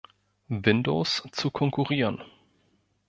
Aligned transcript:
Windows 0.49 1.27
zu 1.31 1.51
konkurrieren. 1.51 2.23